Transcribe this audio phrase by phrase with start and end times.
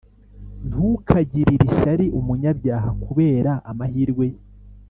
[0.67, 4.39] Ntukagirire ishyari umunyabyaha kubera amahirwe ye,